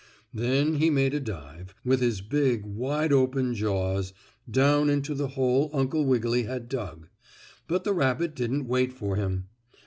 Then 0.33 0.77
he 0.77 0.89
made 0.89 1.13
a 1.13 1.19
dive, 1.19 1.75
with 1.85 1.99
his 1.99 2.21
big, 2.21 2.65
wide 2.65 3.13
open 3.13 3.53
jaws, 3.53 4.13
down 4.49 4.89
into 4.89 5.13
the 5.13 5.27
hole 5.27 5.69
Uncle 5.73 6.05
Wiggily 6.07 6.41
had 6.41 6.67
dug, 6.69 7.07
but 7.67 7.83
the 7.83 7.93
rabbit 7.93 8.33
didn't 8.33 8.65
wait 8.65 8.93
for 8.93 9.15
him. 9.15 9.49